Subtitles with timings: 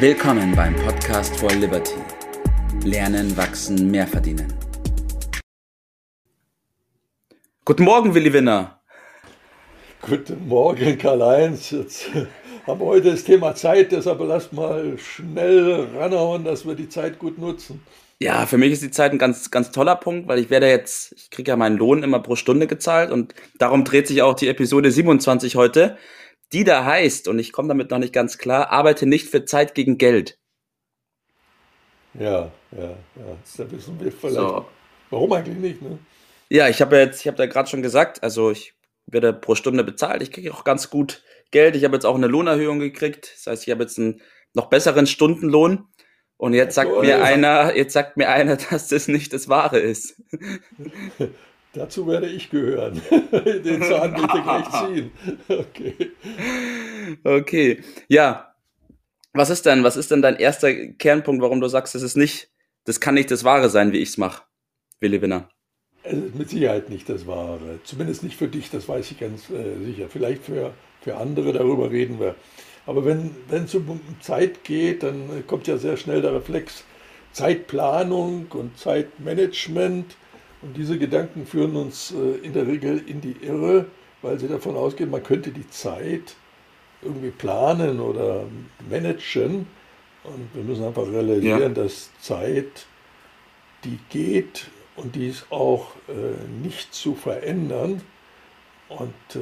[0.00, 1.96] Willkommen beim Podcast for Liberty.
[2.84, 4.46] Lernen, wachsen, mehr verdienen.
[7.64, 8.80] Guten Morgen, Willi Winner.
[10.02, 11.72] Guten Morgen, Karl-Heinz.
[11.72, 12.10] Jetzt
[12.68, 17.18] haben wir heute das Thema Zeit, deshalb lasst mal schnell ranhauen, dass wir die Zeit
[17.18, 17.82] gut nutzen.
[18.20, 21.12] Ja, für mich ist die Zeit ein ganz, ganz toller Punkt, weil ich werde jetzt,
[21.16, 24.46] ich kriege ja meinen Lohn immer pro Stunde gezahlt und darum dreht sich auch die
[24.46, 25.98] Episode 27 heute,
[26.52, 29.74] die da heißt, und ich komme damit noch nicht ganz klar, arbeite nicht für Zeit
[29.74, 30.38] gegen Geld.
[32.14, 33.36] Ja, ja, ja.
[33.56, 34.36] Da wissen wir vielleicht.
[34.36, 34.66] So.
[35.10, 35.98] Warum eigentlich nicht, ne?
[36.50, 38.74] Ja, ich habe ja jetzt, ich habe da gerade schon gesagt, also ich
[39.06, 40.22] werde pro Stunde bezahlt.
[40.22, 41.76] Ich kriege auch ganz gut Geld.
[41.76, 43.32] Ich habe jetzt auch eine Lohnerhöhung gekriegt.
[43.36, 44.22] Das heißt, ich habe jetzt einen
[44.54, 45.88] noch besseren Stundenlohn.
[46.36, 49.78] Und jetzt sagt so, mir einer, jetzt sagt mir einer, dass das nicht das Wahre
[49.78, 50.22] ist.
[51.74, 53.00] Dazu werde ich gehören.
[53.10, 55.10] Den Zahn will ich gleich ziehen.
[55.48, 56.12] Okay.
[57.24, 57.82] Okay.
[58.08, 58.54] Ja.
[59.34, 62.50] Was ist denn, was ist denn dein erster Kernpunkt, warum du sagst, das ist nicht,
[62.84, 64.42] das kann nicht das Wahre sein, wie ich es mache,
[65.00, 65.48] Willi Winner?
[66.02, 67.80] Es ist mit Sicherheit nicht das Wahre.
[67.84, 70.08] Zumindest nicht für dich, das weiß ich ganz äh, sicher.
[70.08, 72.34] Vielleicht für, für andere, darüber reden wir.
[72.86, 76.84] Aber wenn es um Zeit geht, dann kommt ja sehr schnell der Reflex
[77.32, 80.16] Zeitplanung und Zeitmanagement.
[80.62, 83.86] Und diese Gedanken führen uns äh, in der Regel in die Irre,
[84.22, 86.34] weil sie davon ausgehen, man könnte die Zeit
[87.02, 88.44] irgendwie planen oder
[88.90, 89.66] managen.
[90.24, 91.82] Und wir müssen einfach realisieren, ja.
[91.82, 92.86] dass Zeit,
[93.84, 96.12] die geht und die ist auch äh,
[96.62, 98.02] nicht zu verändern.
[98.88, 99.38] Und äh,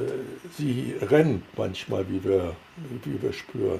[0.55, 2.55] sie rennt manchmal, wie wir,
[3.03, 3.79] wie wir spüren.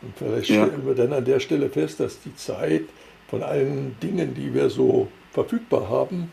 [0.00, 0.66] Und vielleicht ja.
[0.66, 2.84] stellen wir dann an der Stelle fest, dass die Zeit
[3.28, 6.32] von allen Dingen, die wir so verfügbar haben,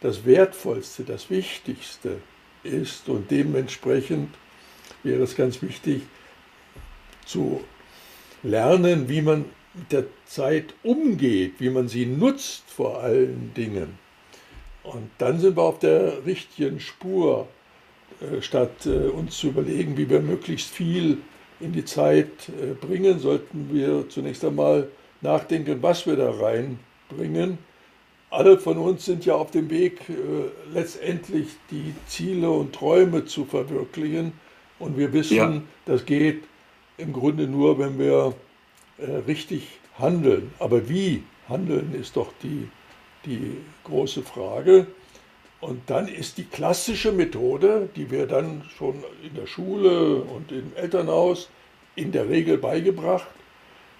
[0.00, 2.18] das Wertvollste, das Wichtigste
[2.62, 3.08] ist.
[3.08, 4.34] Und dementsprechend
[5.02, 6.02] wäre es ganz wichtig
[7.24, 7.62] zu
[8.42, 13.98] lernen, wie man mit der Zeit umgeht, wie man sie nutzt vor allen Dingen.
[14.82, 17.48] Und dann sind wir auf der richtigen Spur,
[18.20, 21.18] äh, statt äh, uns zu überlegen, wie wir möglichst viel
[21.60, 24.88] in die Zeit äh, bringen, sollten wir zunächst einmal
[25.20, 27.58] nachdenken, was wir da reinbringen.
[28.30, 30.00] Alle von uns sind ja auf dem Weg,
[30.72, 34.32] letztendlich die Ziele und Träume zu verwirklichen.
[34.78, 35.62] Und wir wissen, ja.
[35.86, 36.42] das geht
[36.98, 38.34] im Grunde nur, wenn wir
[39.26, 40.52] richtig handeln.
[40.58, 42.68] Aber wie handeln ist doch die
[43.26, 44.86] die große Frage.
[45.60, 50.72] Und dann ist die klassische Methode, die wir dann schon in der Schule und im
[50.76, 51.48] Elternhaus
[51.96, 53.26] in der Regel beigebracht,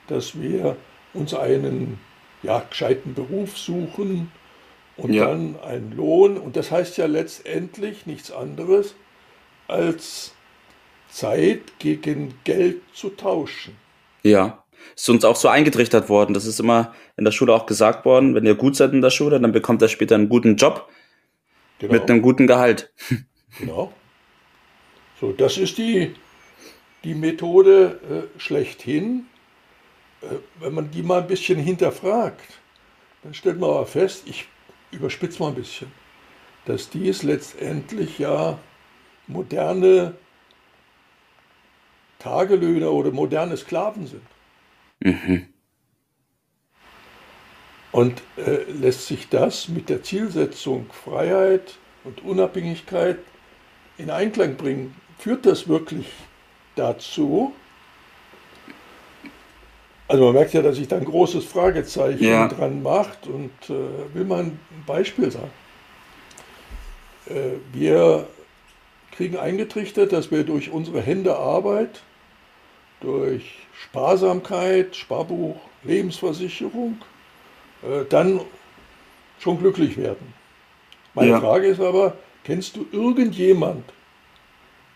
[0.06, 0.76] dass wir
[1.14, 1.98] uns einen
[2.46, 4.32] ja, gescheiten Beruf suchen
[4.96, 5.26] und ja.
[5.26, 6.38] dann einen Lohn.
[6.38, 8.94] Und das heißt ja letztendlich nichts anderes,
[9.68, 10.32] als
[11.10, 13.76] Zeit gegen Geld zu tauschen.
[14.22, 14.62] Ja
[14.94, 16.34] ist uns auch so eingetrichtert worden.
[16.34, 19.10] Das ist immer in der Schule auch gesagt worden, wenn ihr gut seid in der
[19.10, 20.88] Schule, dann bekommt ihr später einen guten Job
[21.78, 21.92] genau.
[21.92, 22.92] mit einem guten Gehalt.
[23.58, 23.90] Genau.
[25.18, 26.14] So, das ist die,
[27.04, 29.24] die Methode äh, schlechthin.
[30.22, 32.59] Äh, wenn man die mal ein bisschen hinterfragt,
[33.22, 34.47] dann stellt man aber fest, ich
[34.91, 35.91] überspitze mal ein bisschen,
[36.65, 38.59] dass dies letztendlich ja
[39.26, 40.15] moderne
[42.19, 44.22] Tagelöhner oder moderne Sklaven sind.
[45.00, 45.47] Mhm.
[47.93, 53.19] Und äh, lässt sich das mit der Zielsetzung Freiheit und Unabhängigkeit
[53.97, 54.94] in Einklang bringen?
[55.19, 56.06] Führt das wirklich
[56.75, 57.55] dazu?
[60.09, 62.49] Also man merkt ja, dass sich da ein großes Fragezeichen ja.
[62.49, 65.50] dran macht und äh, will man ein Beispiel sagen.
[67.28, 68.28] Äh, wir
[69.12, 72.03] kriegen eingetrichtert, dass wir durch unsere Hände Arbeit
[73.00, 76.99] durch Sparsamkeit, Sparbuch, Lebensversicherung,
[77.83, 78.41] äh, dann
[79.38, 80.34] schon glücklich werden.
[81.15, 81.41] Meine ja.
[81.41, 83.84] Frage ist aber, kennst du irgendjemand,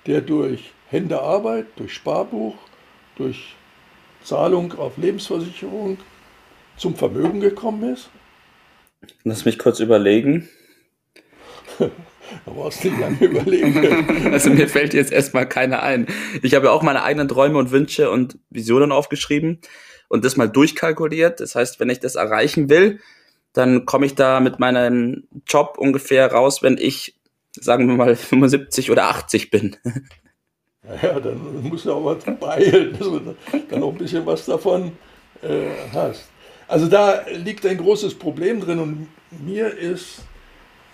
[0.06, 2.56] der durch Hände Arbeit, durch Sparbuch,
[3.16, 3.54] durch
[4.24, 5.98] Zahlung auf Lebensversicherung
[6.76, 8.10] zum Vermögen gekommen ist?
[9.24, 10.48] Lass mich kurz überlegen.
[12.44, 14.32] Da brauchst du nicht lange überlegen.
[14.32, 16.06] also mir fällt jetzt erstmal keiner ein.
[16.42, 19.58] Ich habe ja auch meine eigenen Träume und Wünsche und Visionen aufgeschrieben
[20.08, 21.40] und das mal durchkalkuliert.
[21.40, 23.00] Das heißt, wenn ich das erreichen will,
[23.52, 27.16] dann komme ich da mit meinem Job ungefähr raus, wenn ich,
[27.52, 29.76] sagen wir mal, 75 oder 80 bin.
[31.03, 33.21] Ja, dann musst du auch was beeilen, dass du
[33.68, 34.92] dann auch ein bisschen was davon
[35.42, 36.28] äh, hast.
[36.68, 39.09] Also da liegt ein großes Problem drin und
[39.44, 40.22] mir ist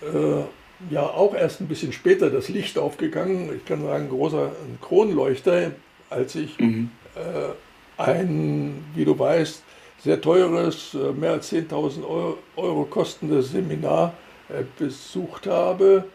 [0.01, 3.51] äh, ja auch erst ein bisschen später das Licht aufgegangen.
[3.55, 4.51] Ich kann sagen, großer
[4.81, 5.71] Kronleuchter,
[6.09, 6.89] als ich mhm.
[7.15, 9.63] äh, ein, wie du weißt,
[9.99, 14.13] sehr teures, äh, mehr als 10.000 Euro, Euro kostendes Seminar
[14.49, 16.05] äh, besucht habe.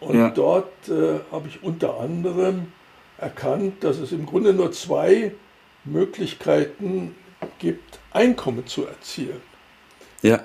[0.00, 0.30] Und ja.
[0.30, 2.66] dort äh, habe ich unter anderem
[3.18, 5.32] erkannt, dass es im Grunde nur zwei
[5.84, 7.14] Möglichkeiten
[7.58, 9.40] gibt, Einkommen zu erzielen.
[10.22, 10.40] Ja.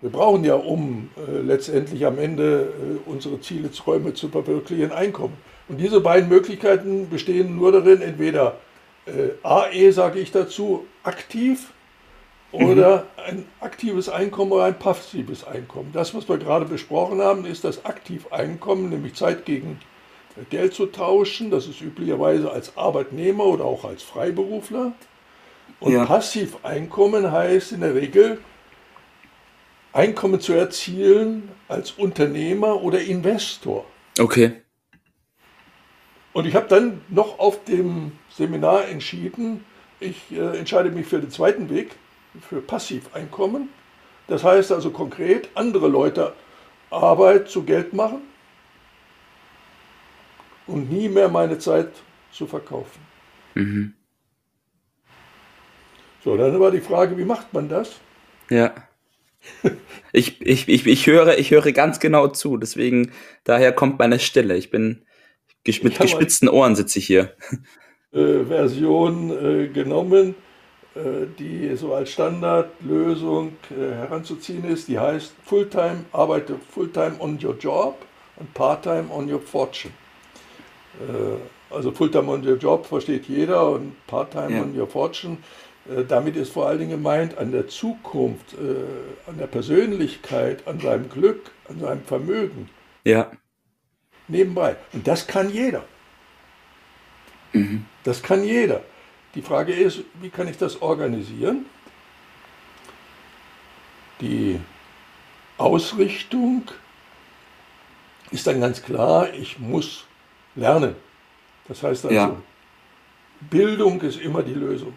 [0.00, 2.72] Wir brauchen ja, um äh, letztendlich am Ende
[3.06, 5.36] äh, unsere Ziele, Träume zu verwirklichen, Einkommen.
[5.68, 8.58] Und diese beiden Möglichkeiten bestehen nur darin, entweder
[9.06, 11.72] äh, AE, sage ich dazu, aktiv
[12.52, 13.22] oder mhm.
[13.26, 15.90] ein aktives Einkommen oder ein passives Einkommen.
[15.92, 19.80] Das, was wir gerade besprochen haben, ist das Aktiveinkommen, nämlich Zeit gegen
[20.50, 21.50] Geld zu tauschen.
[21.50, 24.92] Das ist üblicherweise als Arbeitnehmer oder auch als Freiberufler.
[25.80, 26.04] Und ja.
[26.04, 28.38] Passiveinkommen heißt in der Regel,
[29.92, 33.86] Einkommen zu erzielen als Unternehmer oder Investor.
[34.18, 34.52] Okay.
[36.32, 39.64] Und ich habe dann noch auf dem Seminar entschieden,
[39.98, 41.96] ich äh, entscheide mich für den zweiten Weg,
[42.48, 43.70] für Passiveinkommen.
[44.28, 46.34] Das heißt also konkret, andere Leute
[46.90, 48.20] Arbeit zu Geld machen
[50.68, 51.88] und nie mehr meine Zeit
[52.30, 53.00] zu verkaufen.
[53.54, 53.94] Mhm.
[56.22, 58.00] So, dann war die Frage, wie macht man das?
[58.50, 58.74] Ja.
[60.12, 63.12] Ich, ich, ich, ich, höre, ich höre ganz genau zu, deswegen,
[63.44, 64.56] daher kommt meine Stille.
[64.56, 65.04] Ich bin
[65.66, 67.34] mit ich gespitzten Ohren sitze ich hier.
[68.10, 70.34] Äh, Version äh, genommen,
[70.94, 74.88] äh, die so als Standardlösung äh, heranzuziehen ist.
[74.88, 77.98] Die heißt Fulltime, arbeite Fulltime on your job
[78.36, 79.92] und Parttime on your fortune.
[80.98, 84.62] Äh, also Fulltime on your job versteht jeder und Parttime ja.
[84.62, 85.38] on your fortune
[85.88, 90.80] äh, damit ist vor allen Dingen gemeint, an der Zukunft, äh, an der Persönlichkeit, an
[90.80, 92.68] seinem Glück, an seinem Vermögen.
[93.04, 93.30] Ja.
[94.28, 94.76] Nebenbei.
[94.92, 95.84] Und das kann jeder.
[97.52, 97.86] Mhm.
[98.04, 98.82] Das kann jeder.
[99.34, 101.66] Die Frage ist, wie kann ich das organisieren?
[104.20, 104.60] Die
[105.56, 106.64] Ausrichtung
[108.30, 110.07] ist dann ganz klar, ich muss
[110.58, 110.94] lernen.
[111.66, 112.36] Das heißt also, ja.
[113.40, 114.94] Bildung ist immer die Lösung.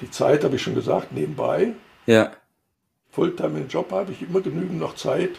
[0.00, 1.72] Die Zeit, habe ich schon gesagt, nebenbei.
[2.06, 2.32] Ja.
[3.10, 5.30] Fulltime im Job habe ich immer genügend noch Zeit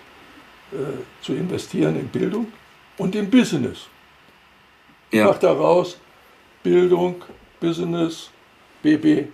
[0.71, 0.75] äh,
[1.21, 2.51] zu investieren in Bildung
[2.97, 3.87] und in Business.
[5.11, 5.21] Ja.
[5.21, 5.97] Ich mache daraus
[6.61, 7.23] Bildung,
[7.59, 8.29] Business,
[8.83, 9.27] BB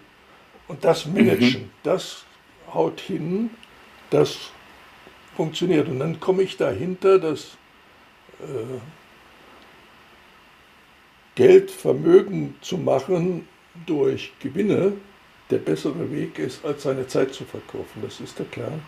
[0.67, 1.63] und das Managen.
[1.63, 1.69] Mhm.
[1.83, 2.23] Das
[2.73, 3.49] haut hin,
[4.09, 4.51] das
[5.35, 5.87] funktioniert.
[5.87, 7.57] Und dann komme ich dahinter, dass
[11.35, 13.47] Geld, Vermögen zu machen
[13.85, 14.93] durch Gewinne
[15.49, 18.01] der bessere Weg ist, als seine Zeit zu verkaufen.
[18.01, 18.81] Das ist der Kern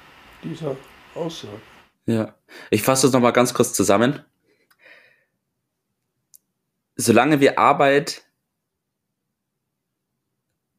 [0.43, 0.75] dieser
[1.13, 1.61] Aussage.
[2.05, 2.35] Ja,
[2.69, 4.23] ich fasse das nochmal ganz kurz zusammen.
[6.95, 8.23] Solange wir Arbeit,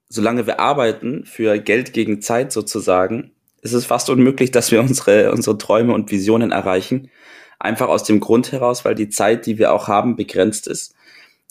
[0.08, 5.31] solange wir arbeiten für Geld gegen Zeit sozusagen, ist es fast unmöglich, dass wir unsere,
[5.32, 7.10] unsere Träume und Visionen erreichen.
[7.58, 10.94] Einfach aus dem Grund heraus, weil die Zeit, die wir auch haben, begrenzt ist.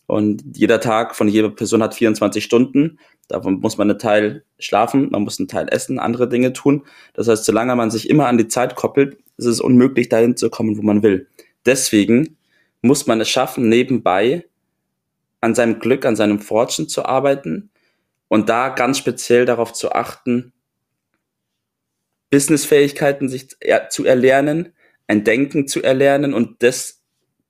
[0.06, 2.98] Und jeder Tag von jeder Person hat 24 Stunden.
[3.28, 6.86] Davon muss man einen Teil schlafen, man muss einen Teil essen, andere Dinge tun.
[7.14, 10.50] Das heißt, solange man sich immer an die Zeit koppelt, ist es unmöglich, dahin zu
[10.50, 11.28] kommen, wo man will.
[11.66, 12.38] Deswegen
[12.82, 14.46] muss man es schaffen, nebenbei
[15.42, 17.70] an seinem Glück, an seinem Fortune zu arbeiten
[18.30, 20.54] und da ganz speziell darauf zu achten,
[22.30, 23.50] Businessfähigkeiten sich
[23.90, 24.74] zu erlernen,
[25.08, 27.02] ein Denken zu erlernen und das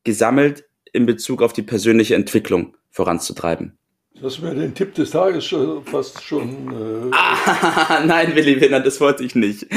[0.03, 3.77] gesammelt in Bezug auf die persönliche Entwicklung voranzutreiben.
[4.19, 7.11] Du hast mir den Tipp des Tages schon, fast schon.
[7.11, 9.67] Äh ah, nein, Willi Winner, das wollte ich nicht.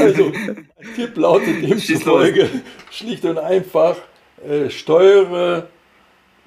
[0.00, 2.48] also, ein Tipp lautet demzufolge
[2.90, 3.96] schlicht und einfach:
[4.46, 5.68] äh, steuere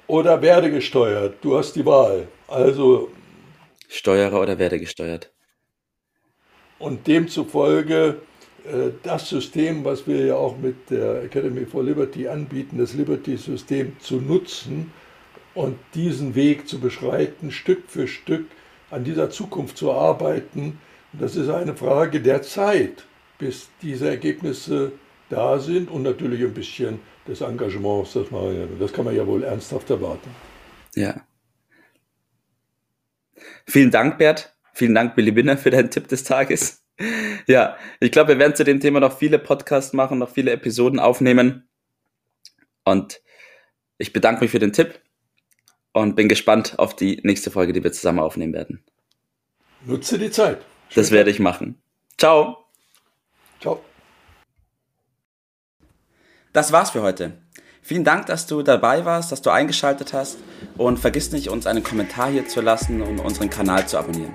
[0.06, 1.36] oder werde gesteuert.
[1.42, 2.28] Du hast die Wahl.
[2.48, 3.10] Also.
[3.88, 5.30] Steuere oder werde gesteuert.
[6.78, 8.20] Und demzufolge
[9.02, 14.20] das System, was wir ja auch mit der Academy for Liberty anbieten, das Liberty-System zu
[14.20, 14.92] nutzen
[15.54, 18.46] und diesen Weg zu beschreiten, Stück für Stück
[18.90, 20.78] an dieser Zukunft zu arbeiten.
[21.12, 23.04] Und das ist eine Frage der Zeit,
[23.38, 24.92] bis diese Ergebnisse
[25.28, 29.42] da sind und natürlich ein bisschen des Engagements, das, man, das kann man ja wohl
[29.42, 30.30] ernsthaft erwarten.
[30.94, 31.20] Ja.
[33.66, 34.54] Vielen Dank, Bert.
[34.72, 36.85] Vielen Dank, Billy Binner, für deinen Tipp des Tages.
[37.46, 40.98] Ja, ich glaube, wir werden zu dem Thema noch viele Podcasts machen, noch viele Episoden
[40.98, 41.68] aufnehmen.
[42.84, 43.20] Und
[43.98, 45.00] ich bedanke mich für den Tipp
[45.92, 48.84] und bin gespannt auf die nächste Folge, die wir zusammen aufnehmen werden.
[49.84, 50.58] Nutze die Zeit.
[50.88, 51.80] Schön das werde ich machen.
[52.18, 52.64] Ciao.
[53.60, 53.82] Ciao.
[56.52, 57.38] Das war's für heute.
[57.82, 60.38] Vielen Dank, dass du dabei warst, dass du eingeschaltet hast
[60.76, 64.34] und vergiss nicht, uns einen Kommentar hier zu lassen und unseren Kanal zu abonnieren.